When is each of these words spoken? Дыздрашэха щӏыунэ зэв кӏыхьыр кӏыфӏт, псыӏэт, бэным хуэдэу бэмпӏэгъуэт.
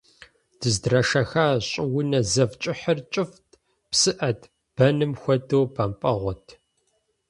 Дыздрашэха 0.59 1.45
щӏыунэ 1.67 2.19
зэв 2.31 2.51
кӏыхьыр 2.61 2.99
кӏыфӏт, 3.11 3.47
псыӏэт, 3.91 4.41
бэным 4.75 5.13
хуэдэу 5.21 5.65
бэмпӏэгъуэт. 5.73 6.45